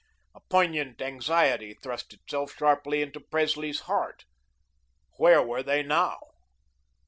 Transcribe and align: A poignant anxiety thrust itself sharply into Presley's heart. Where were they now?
A 0.33 0.39
poignant 0.39 0.99
anxiety 0.99 1.75
thrust 1.75 2.11
itself 2.11 2.55
sharply 2.57 3.03
into 3.03 3.19
Presley's 3.19 3.81
heart. 3.81 4.23
Where 5.17 5.43
were 5.43 5.61
they 5.61 5.83
now? 5.83 6.17